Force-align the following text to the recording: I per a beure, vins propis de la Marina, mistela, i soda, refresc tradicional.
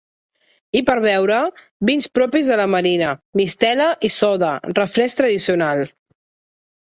I 0.79 0.81
per 0.85 0.93
a 0.99 1.01
beure, 1.01 1.41
vins 1.89 2.07
propis 2.19 2.47
de 2.53 2.55
la 2.61 2.65
Marina, 2.75 3.11
mistela, 3.41 3.89
i 4.09 4.11
soda, 4.15 4.49
refresc 4.81 5.19
tradicional. 5.21 5.85